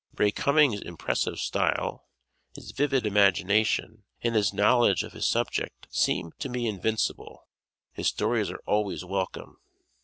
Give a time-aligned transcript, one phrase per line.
[0.17, 2.07] Ray Cummings' impressive style,
[2.55, 7.45] his vivid imagination, and his knowledge of his subject seem to me invincible.
[7.91, 9.57] His stories are always welcome.